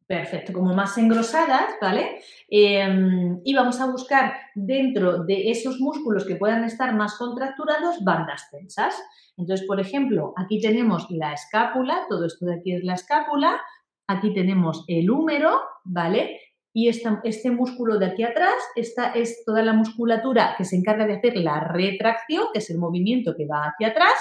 [0.07, 2.21] Perfecto, como más engrosadas, ¿vale?
[2.47, 8.47] Em, y vamos a buscar dentro de esos músculos que puedan estar más contracturados bandas
[8.51, 8.95] tensas.
[9.35, 13.59] Entonces, por ejemplo, aquí tenemos la escápula, todo esto de aquí es la escápula,
[14.07, 16.39] aquí tenemos el húmero, ¿vale?
[16.71, 21.15] Y este músculo de aquí atrás, esta es toda la musculatura que se encarga de
[21.15, 24.13] hacer la retracción, que es el movimiento que va hacia atrás.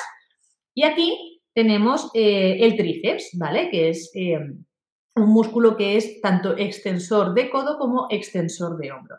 [0.72, 3.70] Y aquí tenemos eh, el tríceps, ¿vale?
[3.70, 4.38] Que es eh,
[5.16, 9.16] un músculo que es tanto extensor de codo como extensor de hombro.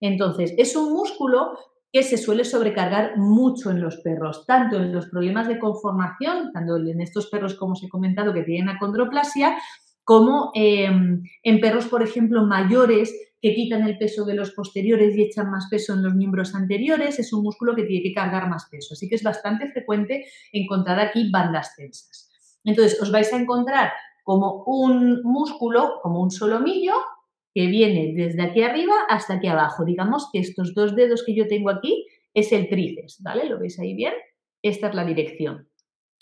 [0.00, 1.58] Entonces, es un músculo
[1.92, 6.76] que se suele sobrecargar mucho en los perros, tanto en los problemas de conformación, tanto
[6.76, 9.58] en estos perros, como os he comentado, que tienen acondroplasia,
[10.04, 15.22] como em, en perros, por ejemplo, mayores que quitan el peso de los posteriores y
[15.24, 18.68] echan más peso en los miembros anteriores, es un músculo que tiene que cargar más
[18.70, 18.94] peso.
[18.94, 22.30] Así que es bastante frecuente encontrar aquí bandas tensas.
[22.64, 26.94] Entonces, os vais a encontrar como un músculo, como un solomillo,
[27.52, 29.84] que viene desde aquí arriba hasta aquí abajo.
[29.84, 33.46] Digamos que estos dos dedos que yo tengo aquí es el tríceps, ¿vale?
[33.46, 34.14] ¿Lo veis ahí bien?
[34.62, 35.68] Esta es la dirección.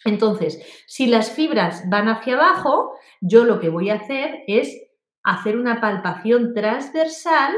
[0.07, 4.90] Entonces, si las fibras van hacia abajo, yo lo que voy a hacer es
[5.23, 7.55] hacer una palpación transversal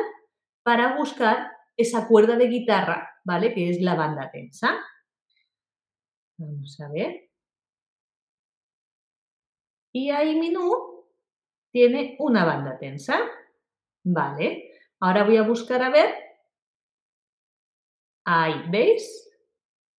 [0.62, 3.54] para buscar esa cuerda de guitarra, ¿vale?
[3.54, 4.78] Que es la banda tensa.
[6.38, 7.30] Vamos a ver.
[9.92, 11.06] Y ahí mi nu
[11.70, 13.18] tiene una banda tensa.
[14.04, 14.72] Vale.
[15.00, 16.14] Ahora voy a buscar a ver.
[18.24, 19.28] Ahí, ¿veis?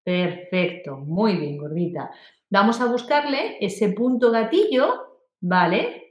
[0.03, 2.11] Perfecto, muy bien, gordita.
[2.49, 6.02] Vamos a buscarle ese punto gatillo, ¿vale?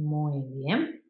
[0.00, 1.02] Muy bien.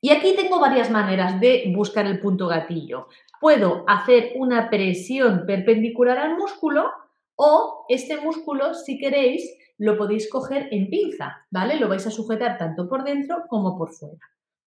[0.00, 3.06] Y aquí tengo varias maneras de buscar el punto gatillo.
[3.40, 6.90] Puedo hacer una presión perpendicular al músculo
[7.36, 11.78] o este músculo, si queréis, lo podéis coger en pinza, ¿vale?
[11.78, 14.18] Lo vais a sujetar tanto por dentro como por fuera.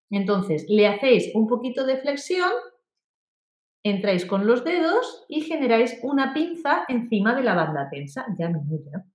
[0.09, 2.51] Entonces, le hacéis un poquito de flexión
[3.83, 8.25] entráis con los dedos y generáis una pinza encima de la banda tensa.
[8.37, 9.05] Ya me mira.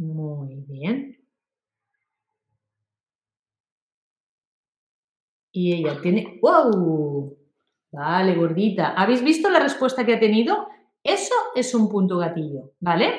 [0.00, 1.18] Muy bien.
[5.52, 6.38] Y ella tiene...
[6.40, 7.36] ¡Wow!
[7.92, 8.94] Vale, gordita.
[8.94, 10.68] ¿Habéis visto la respuesta que ha tenido?
[11.04, 13.12] Eso es un punto gatillo, ¿vale?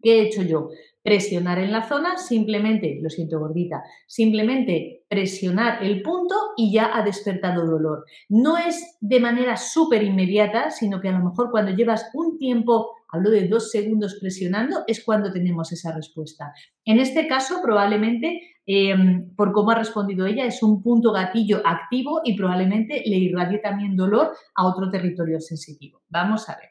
[0.00, 0.68] ¿Qué he hecho yo?
[1.02, 7.02] Presionar en la zona, simplemente, lo siento gordita, simplemente presionar el punto y ya ha
[7.02, 8.04] despertado dolor.
[8.28, 12.92] No es de manera súper inmediata, sino que a lo mejor cuando llevas un tiempo,
[13.08, 16.52] hablo de dos segundos presionando, es cuando tenemos esa respuesta.
[16.84, 22.20] En este caso, probablemente, em, por cómo ha respondido ella, es un punto gatillo activo
[22.24, 26.02] y probablemente le irradie también dolor a otro territorio sensitivo.
[26.08, 26.70] Vamos a ver.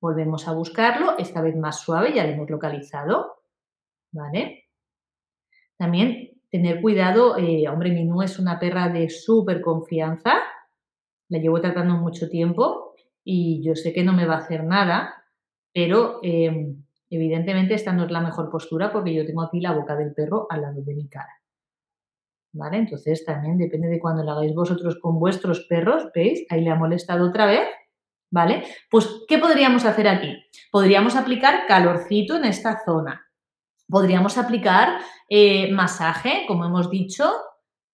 [0.00, 3.36] Volvemos a buscarlo, esta vez más suave, ya lo hemos localizado.
[4.10, 4.64] ¿Vale?
[5.78, 10.34] También tener cuidado, eh, hombre, Minú es una perra de súper confianza,
[11.28, 12.91] la llevo tratando mucho tiempo
[13.24, 15.24] y yo sé que no me va a hacer nada,
[15.72, 19.96] pero em, evidentemente esta no es la mejor postura porque yo tengo aquí la boca
[19.96, 21.40] del perro al lado de mi cara.
[22.54, 22.76] ¿Vale?
[22.78, 26.44] Entonces también depende de cuando lo hagáis vosotros con vuestros perros, ¿veis?
[26.50, 27.66] Ahí le ha molestado otra vez
[28.32, 28.64] ¿vale?
[28.90, 30.42] Pues, ¿qué podríamos hacer aquí?
[30.72, 33.28] Podríamos aplicar calorcito en esta zona.
[33.88, 37.30] Podríamos aplicar eh, masaje, como hemos dicho,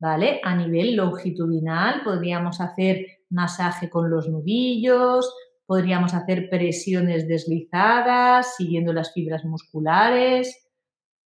[0.00, 0.40] ¿vale?
[0.44, 5.32] A nivel longitudinal, podríamos hacer masaje con los nudillos,
[5.66, 10.66] podríamos hacer presiones deslizadas, siguiendo las fibras musculares,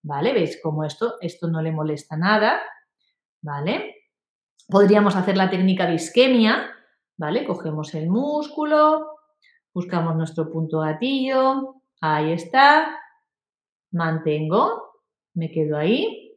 [0.03, 0.33] ¿vale?
[0.33, 2.61] ¿Veis cómo esto, esto no le molesta nada,
[3.41, 3.95] ¿vale?
[4.69, 6.71] Podríamos hacer la técnica de isquemia,
[7.17, 7.45] ¿vale?
[7.45, 9.07] Cogemos el músculo,
[9.73, 12.99] buscamos nuestro punto gatillo, ahí está,
[13.93, 15.03] mantengo,
[15.35, 16.37] me quedo ahí,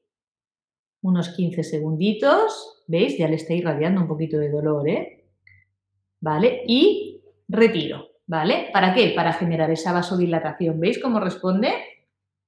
[1.02, 3.18] unos 15 segunditos, ¿veis?
[3.18, 5.15] Ya le está irradiando un poquito de dolor, ¿eh?
[6.26, 6.64] ¿Vale?
[6.66, 8.70] Y retiro, ¿vale?
[8.74, 9.14] ¿Para qué?
[9.16, 10.80] Para generar esa vasodilatación.
[10.80, 11.72] ¿Veis cómo responde?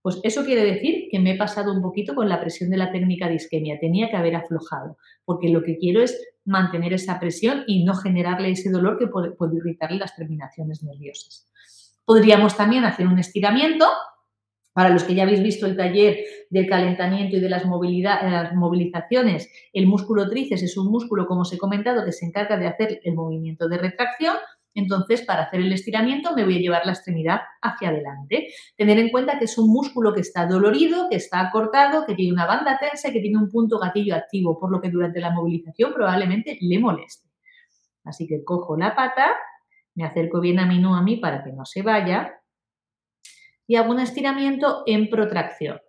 [0.02, 2.92] Pues eso quiere decir que me he pasado un poquito con la presión de la
[2.92, 3.78] técnica de isquemia.
[3.80, 8.50] Tenía que haber aflojado, porque lo que quiero es mantener esa presión y no generarle
[8.50, 11.48] ese dolor que puede, irritarle las terminaciones nerviosas.
[12.04, 13.86] Podríamos también hacer un estiramiento.
[14.78, 16.20] Para los que ya habéis visto el taller
[16.52, 21.52] del calentamiento y de las, las movilizaciones, el músculo tríceps es un músculo, como os
[21.52, 24.36] he comentado, que se encarga de hacer el movimiento de retracción
[24.76, 28.50] entonces, para hacer el estiramiento me voy a llevar la extremidad hacia adelante.
[28.76, 32.32] Tener en cuenta que es un músculo que está dolorido, que está acortado, que tiene
[32.32, 35.96] una banda tensa que tiene un punto gatillo activo, por lo que durante la movilización
[35.96, 37.28] probablemente le moleste.
[38.04, 39.32] Así que cojo la pata,
[39.96, 42.37] me acerco bien a mi no a mí para que no se vaya
[43.68, 45.80] y hago un estiramiento en protracción.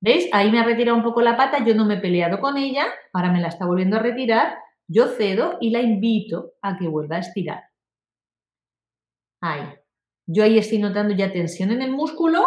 [0.00, 0.28] ¿Veis?
[0.32, 2.86] Ahí me ha retirado un poco la pata, yo no me he peleado con ella,
[3.12, 7.16] ahora me la está volviendo a retirar, yo cedo y la invito a que vuelva
[7.16, 7.64] a estirar.
[9.40, 9.62] Ahí.
[10.26, 12.46] Yo ahí estoy notando ya tensión en el músculo,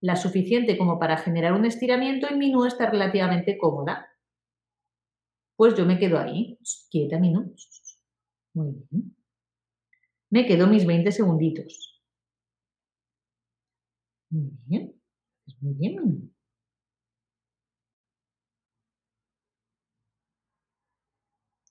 [0.00, 4.08] la suficiente como para generar un estiramiento y mi nu está relativamente cómoda.
[5.56, 6.58] Pues yo me quedo ahí,
[6.90, 7.34] quieta mi.
[8.54, 9.16] Muy bien.
[10.30, 11.89] Me quedo mis 20 segunditos.
[14.30, 14.94] Muy bien.
[15.44, 16.32] Pues muy bien,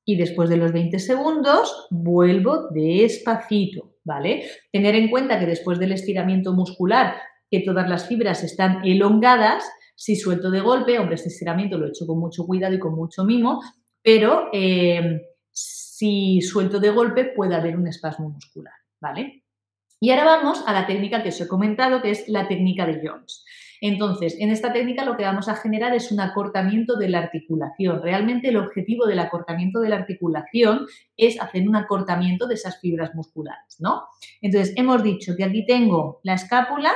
[0.06, 3.90] Y después de los 20 segundos, vuelvo despacito.
[4.10, 4.44] ¿vale?
[4.72, 7.14] Tener en cuenta que después del estiramiento muscular,
[7.52, 9.64] que todas las fibras están elongadas,
[9.96, 12.96] si suelto de golpe, hombre, este estiramiento lo he hecho con mucho cuidado y con
[12.96, 13.62] mucho mimo,
[14.02, 19.44] pero eh, si suelto de golpe puede haber un espasmo muscular, ¿vale?
[20.00, 23.02] Y ahora vamos a la técnica que os he comentado, que es la técnica de
[23.06, 23.44] Jones.
[23.82, 28.02] Entonces, en esta técnica lo que vamos a generar es un acortamiento de la articulación.
[28.02, 30.86] Realmente el objetivo del acortamiento de la articulación
[31.16, 34.04] es hacer un acortamiento de esas fibras musculares, ¿no?
[34.42, 36.94] Entonces, hemos dicho que aquí tengo la escápula,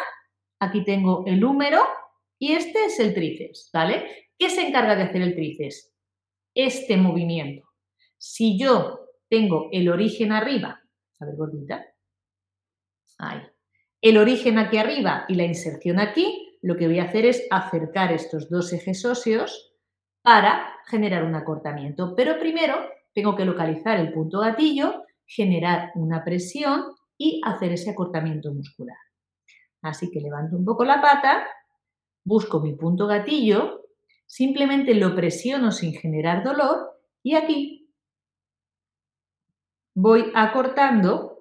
[0.60, 1.82] aquí tengo el húmero
[2.38, 4.30] y este es el tríceps, ¿vale?
[4.38, 5.94] ¿Qué se encarga de hacer el tríceps?
[6.54, 7.68] Este movimiento.
[8.18, 10.82] Si yo tengo el origen arriba,
[11.20, 11.86] a ver, gordita,
[14.02, 18.12] el origen aquí arriba y la inserción aquí, lo que voy a hacer es acercar
[18.12, 19.74] estos dos ejes óseos
[20.22, 22.16] para generar un acortamiento.
[22.16, 22.76] Pero primero
[23.14, 26.84] tengo que localizar el punto gatillo, generar una presión
[27.18, 28.98] y hacer ese acortamiento muscular.
[29.82, 31.46] Así que levanto un poco la pata,
[32.24, 33.82] busco mi punto gatillo,
[34.26, 37.90] simplemente lo presiono sin generar dolor y aquí
[39.94, 41.33] voy acortando.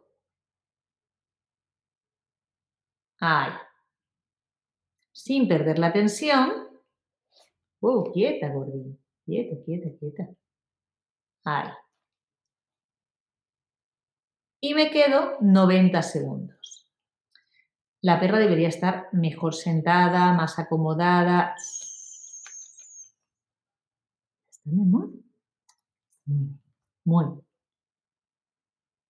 [3.25, 3.53] Ahí.
[5.13, 6.51] Sin perder la tensión.
[7.81, 9.01] Oh, quieta, gordín.
[9.25, 10.29] Quieta, quieta, quieta.
[11.45, 11.71] Ahí.
[14.61, 16.89] Y me quedo 90 segundos.
[18.01, 21.55] La perra debería estar mejor sentada, más acomodada.
[24.51, 24.85] ¿Está mi
[27.05, 27.25] Muy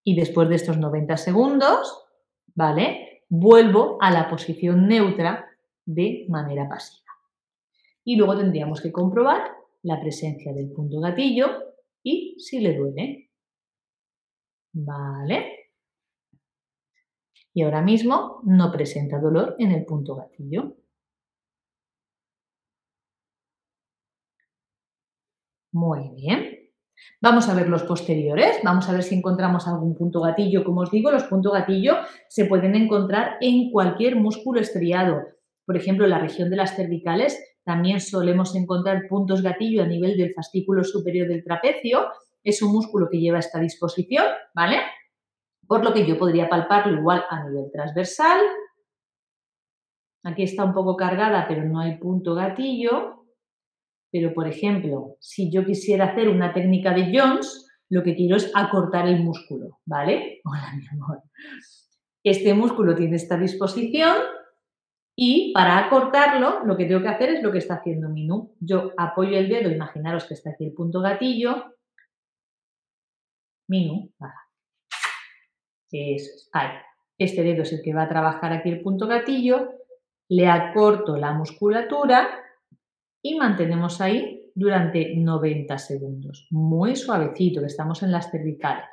[0.04, 2.06] Y después de estos 90 segundos,
[2.54, 3.11] ¿vale?
[3.34, 5.48] Vuelvo a la posición neutra
[5.86, 7.10] de manera pasiva.
[8.04, 11.46] Y luego tendríamos que comprobar la presencia del punto gatillo
[12.02, 13.30] y si le duele.
[14.74, 15.70] ¿Vale?
[17.54, 20.76] Y ahora mismo no presenta dolor en el punto gatillo.
[25.72, 26.61] Muy bien.
[27.20, 30.64] Vamos a ver los posteriores, vamos a ver si encontramos algún punto gatillo.
[30.64, 35.22] Como os digo, los puntos gatillo se pueden encontrar en cualquier músculo estriado.
[35.64, 40.16] Por ejemplo, en la región de las cervicales también solemos encontrar puntos gatillo a nivel
[40.16, 42.06] del fascículo superior del trapecio.
[42.42, 44.78] Es un músculo que lleva esta disposición, ¿vale?
[45.66, 48.40] Por lo que yo podría palparlo igual a nivel transversal.
[50.24, 53.21] Aquí está un poco cargada, pero no hay punto gatillo.
[54.12, 58.52] Pero, por ejemplo, si yo quisiera hacer una técnica de Jones, lo que quiero es
[58.54, 60.40] acortar el músculo, ¿vale?
[60.44, 61.22] Hola, mi amor.
[62.22, 64.16] Este músculo tiene esta disposición
[65.16, 68.54] y para acortarlo, lo que tengo que hacer es lo que está haciendo Minú.
[68.60, 71.74] Yo apoyo el dedo, imaginaros que está aquí el punto gatillo.
[73.68, 74.48] Minú, baja.
[75.90, 76.68] Eso es, ahí.
[77.18, 79.70] Este dedo es el que va a trabajar aquí el punto gatillo.
[80.28, 82.41] Le acorto la musculatura
[83.22, 86.46] y mantenemos ahí durante 90 segundos.
[86.50, 88.88] Muy suavecito, que estamos en las cervicales.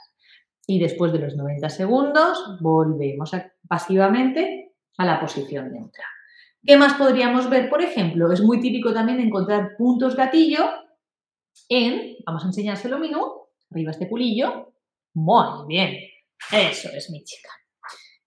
[0.68, 3.32] Y después de los 90 segundos, volvemos
[3.68, 6.06] pasivamente a la posición neutra.
[6.63, 7.70] ¿Qué más podríamos ver?
[7.70, 10.65] Por ejemplo, es muy típico también encontrar puntos gatillo
[11.70, 13.22] en, vamos a enseñárselo menú,
[13.72, 14.74] arriba este culillo,
[15.13, 15.98] muy bien,
[16.52, 17.50] eso es mi chica.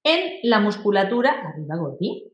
[0.02, 2.32] En la musculatura, arriba Gordi,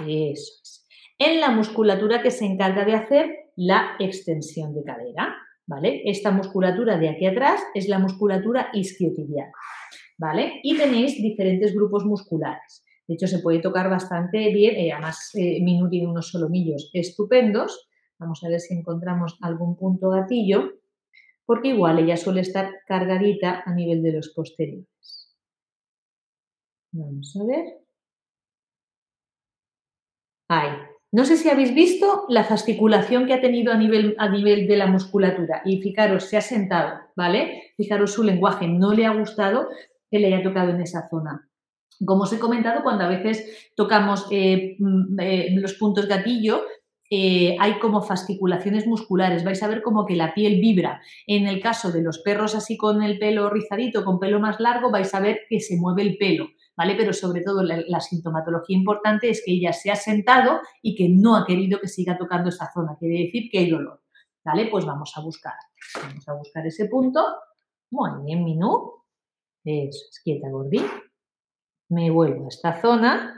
[0.00, 0.87] eso es.
[1.18, 5.34] En la musculatura que se encarga de hacer la extensión de cadera,
[5.66, 6.02] ¿vale?
[6.04, 9.50] Esta musculatura de aquí atrás es la musculatura isquiotibial,
[10.16, 10.60] ¿vale?
[10.62, 12.84] Y tenéis diferentes grupos musculares.
[13.08, 14.76] De hecho, se puede tocar bastante bien.
[14.76, 17.88] Eh, además, eh, Minu tiene unos solomillos estupendos.
[18.18, 20.74] Vamos a ver si encontramos algún punto gatillo,
[21.46, 25.36] porque igual ella suele estar cargadita a nivel de los posteriores.
[26.92, 27.64] Vamos a ver.
[30.48, 30.97] Ahí.
[31.10, 34.76] No sé si habéis visto la fasciculación que ha tenido a nivel, a nivel de
[34.76, 35.62] la musculatura.
[35.64, 37.72] Y fijaros, se ha sentado, ¿vale?
[37.76, 38.68] Fijaros su lenguaje.
[38.68, 39.68] No le ha gustado
[40.10, 41.48] que le haya tocado en esa zona.
[42.04, 46.62] Como os he comentado, cuando a veces tocamos eh, mm, eh, los puntos gatillo,
[47.10, 51.00] eh, hay como fasciculaciones musculares, vais a ver como que la piel vibra.
[51.26, 54.90] En el caso de los perros así con el pelo rizadito, con pelo más largo,
[54.90, 56.94] vais a ver que se mueve el pelo, ¿vale?
[56.96, 61.36] Pero sobre todo la, sintomatología importante es que ella se ha sentado y que no
[61.36, 64.00] ha querido que siga tocando esa zona, quiere decir que hay dolor,
[64.44, 64.68] ¿vale?
[64.70, 65.54] Pues vamos a buscar,
[66.02, 67.20] vamos a buscar ese punto.
[67.90, 68.94] Muy bien, Minú.
[69.64, 70.80] Eso es, quieta, gordí
[71.88, 73.34] me vuelvo a esta zona.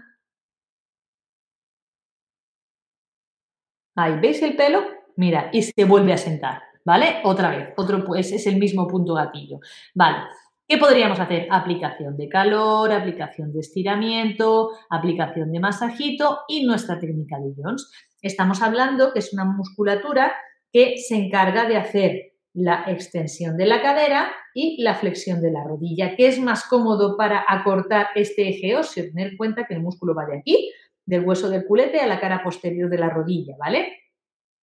[3.96, 4.80] Ahí, ¿veis el pelo?
[5.16, 7.20] Mira, y se vuelve a sentar, ¿vale?
[7.24, 9.60] Otra vez, otro, pues es el mismo punto gatillo.
[9.94, 10.24] Vale,
[10.70, 11.48] ¿qué podríamos hacer?
[11.50, 17.90] Aplicación de calor, aplicación de estiramiento, aplicación de masajito y nuestra técnica de Jones.
[18.22, 20.32] Estamos hablando que es una musculatura
[20.72, 25.64] que se encarga de hacer la extensión de la cadera y la flexión de la
[25.64, 29.82] rodilla, que es más cómodo para acortar este eje óseo, tener en cuenta que el
[29.82, 30.72] músculo va de aquí,
[31.04, 33.92] del hueso del culete a la cara posterior de la rodilla, ¿vale?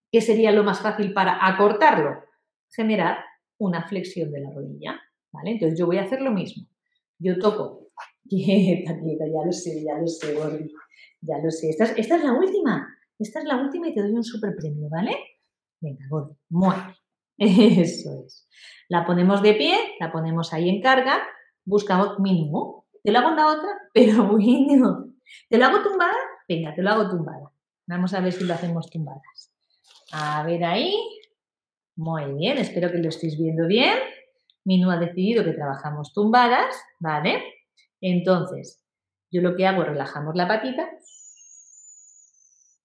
[0.10, 2.24] ¿Qué sería lo más fácil para acortarlo?
[2.74, 3.18] Generar
[3.60, 5.02] una flexión de la rodilla,
[5.46, 6.68] Entonces yo voy a hacer lo mismo.
[7.20, 7.90] Yo toco,
[8.30, 10.36] quieta, quieta, ya lo sé, ya lo sé,
[11.22, 11.70] ya lo sé.
[11.70, 12.88] Esta es, la última,
[13.20, 15.16] esta es la última y te doy un super premio, ¿vale?
[15.82, 16.96] Venga, Gordi, mueve.
[17.38, 18.48] Eso es.
[18.90, 21.22] La ponemos de pie, la ponemos ahí en carga,
[21.66, 22.88] buscamos mínimo.
[23.04, 25.14] Te lo hago en la otra, pero bueno.
[25.50, 26.16] ¿Te lo hago tumbada?
[26.48, 27.52] Venga, te lo hago tumbada.
[27.86, 29.54] Vamos a ver si lo hacemos tumbadas.
[30.12, 30.96] A ver ahí.
[31.96, 33.98] Muy bien, espero que lo estéis viendo bien.
[34.68, 37.42] Minu ha decidido que trabajamos tumbadas, ¿vale?
[38.02, 38.84] Entonces,
[39.32, 40.90] yo lo que hago relajamos la patita,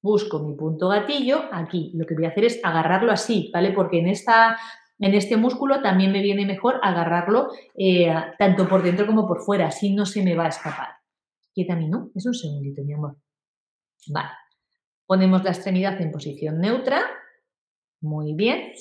[0.01, 3.73] busco mi punto gatillo, aquí lo que voy a hacer es agarrarlo así, ¿vale?
[3.73, 4.57] Porque en, esta,
[5.01, 9.67] en este músculo también me viene mejor agarrarlo eh, tanto por dentro como por fuera,
[9.67, 10.89] así no se me va a escapar.
[11.53, 12.11] Quieta ¿no?
[12.15, 13.17] Es un segundito, mi amor.
[14.07, 14.31] Vale.
[15.05, 17.03] Ponemos la extremidad en posición neutra.
[18.01, 18.73] Muy bien.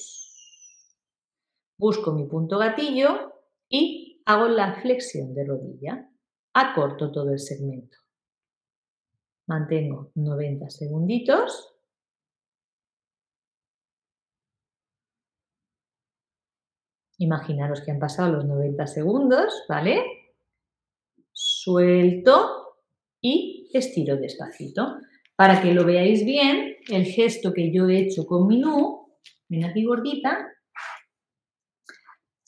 [1.82, 3.34] Busco mi punto gatillo
[3.68, 6.08] y hago la flexión de rodilla.
[6.54, 7.98] Acorto todo el segmento.
[9.48, 11.74] Mantengo 90 segunditos.
[17.18, 20.04] Imaginaros que han pasado los 90 segundos, ¿vale?
[21.32, 22.76] Suelto
[23.20, 25.00] y estiro despacito.
[25.36, 29.18] Para que lo veáis bien, el gesto que yo he hecho con mi nu,
[29.50, 30.48] ven aquí gordita,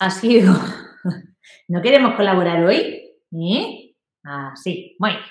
[0.04, 0.54] ha sido...
[1.70, 3.16] ¿No queremos colaborar hoy?
[3.32, 3.96] ¿Eh?
[4.24, 5.22] Así, muy bien.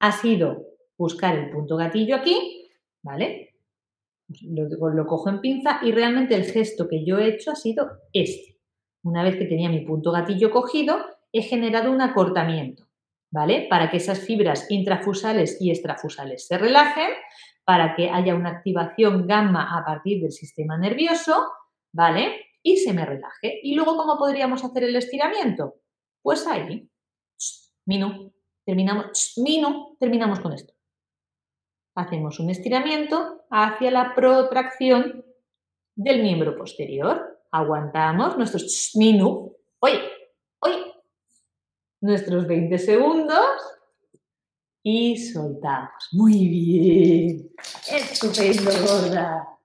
[0.00, 0.62] Ha sido
[0.96, 2.70] buscar el punto gatillo aquí,
[3.02, 3.54] ¿vale?
[4.42, 8.58] Lo, cojo en pinza y realmente el gesto que yo he hecho ha sido este.
[9.02, 10.98] Una vez que tenía mi punto gatillo cogido,
[11.32, 12.88] he generado un acortamiento,
[13.32, 13.66] ¿vale?
[13.68, 17.10] Para que esas fibras intrafusales y extrafusales se relajen,
[17.64, 21.44] para que haya una activación gamma a partir del sistema nervioso,
[21.92, 22.45] ¿vale?
[22.66, 23.60] Y se me relaje.
[23.62, 25.76] ¿Y luego cómo podríamos hacer el estiramiento?
[26.22, 26.88] Pues ahí,
[27.84, 28.32] minu,
[28.64, 30.76] terminamos, minu, terminamos con esto
[31.96, 35.24] hacemos un estiramiento hacia la protracción
[35.96, 37.40] del miembro posterior.
[37.50, 40.00] Aguantamos nuestros minu, oye,
[40.60, 40.94] oye,
[42.02, 43.46] nuestros 20 segundos
[44.82, 46.08] y soltamos.
[46.12, 47.50] Muy bien.
[47.90, 49.55] Estupendo, gorda.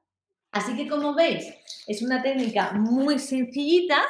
[0.51, 1.53] Así que como veis,
[1.87, 4.01] es una técnica muy sencillita,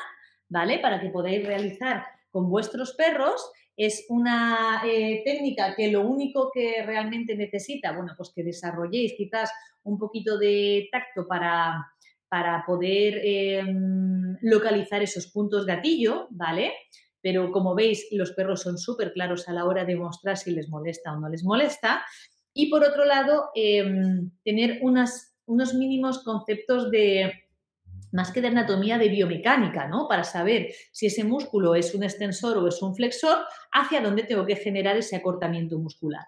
[0.49, 0.79] ¿vale?
[0.79, 6.83] Para que podáis realizar con vuestros perros es una eh, técnica que lo único que
[6.85, 9.51] realmente necesita, bueno, pues que desarrolléis quizás
[9.83, 11.87] un poquito de tacto para,
[12.27, 16.73] para poder em, localizar esos puntos gatillo, ¿vale?
[17.21, 20.69] Pero como veis, los perros son súper claros a la hora de mostrar si les
[20.69, 22.03] molesta o no les molesta.
[22.53, 24.79] Y por otro lado, em, tener
[25.45, 27.31] unos mínimos conceptos de,
[28.11, 30.07] más que de anatomía, de biomecánica, ¿no?
[30.07, 33.37] Para saber si ese músculo es un extensor o es un flexor,
[33.71, 36.25] hacia dónde tengo que generar ese acortamiento muscular.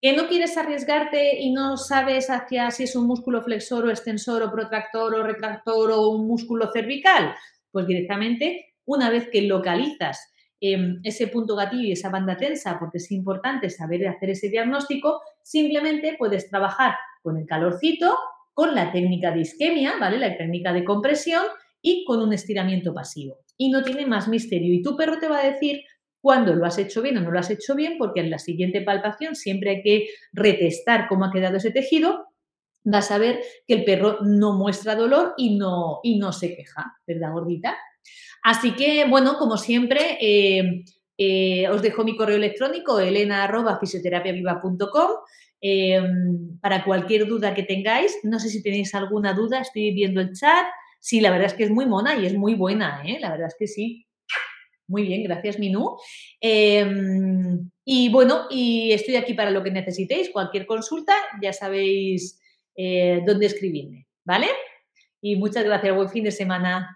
[0.00, 4.42] ¿Que no quieres arriesgarte y no sabes hacia si es un músculo flexor o extensor
[4.42, 7.34] o protractor o retractor o un músculo cervical?
[7.70, 12.98] Pues directamente, una vez que localizas em, ese punto gatillo y esa banda tensa, porque
[12.98, 18.16] es importante saber hacer ese diagnóstico, simplemente puedes trabajar con el calorcito
[18.56, 20.16] con la técnica de isquemia, ¿vale?
[20.16, 21.44] La técnica de compresión
[21.82, 23.40] y con un estiramiento pasivo.
[23.58, 24.72] Y no tiene más misterio.
[24.72, 25.82] Y tu perro te va a decir
[26.22, 28.80] cuándo lo has hecho bien o no lo has hecho bien, porque en la siguiente
[28.80, 32.28] palpación siempre hay que retestar cómo ha quedado ese tejido.
[32.82, 36.94] Vas a ver que el perro no muestra dolor y no, y no se queja,
[37.06, 37.76] ¿verdad, gordita?
[38.42, 40.82] Así que, bueno, como siempre, eh,
[41.18, 45.10] eh, os dejo mi correo electrónico, elena.fisioterapiaviva.com.
[45.60, 50.32] Em, para cualquier duda que tengáis, no sé si tenéis alguna duda, estoy viendo el
[50.32, 50.66] chat.
[51.00, 53.18] Sí, la verdad es que es muy mona y es muy buena, ¿eh?
[53.20, 54.06] la verdad es que sí.
[54.88, 55.96] Muy bien, gracias Minú.
[56.40, 62.40] Em, y bueno, y estoy aquí para lo que necesitéis, cualquier consulta, ya sabéis
[62.76, 64.46] eh, dónde escribirme, ¿vale?
[65.20, 66.95] Y muchas gracias, buen fin de semana.